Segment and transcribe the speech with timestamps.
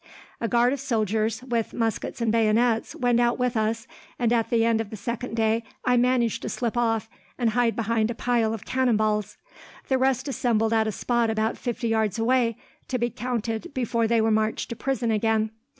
[0.39, 3.85] "A guard of soldiers, with muskets and bayonets, went out with us,
[4.17, 7.75] and at the end of the second day I managed to slip off, and hide
[7.75, 9.37] behind a pile of cannonballs.
[9.89, 14.19] The rest assembled at a spot about fifty yards away, to be counted before they
[14.21, 15.51] marched to prison again.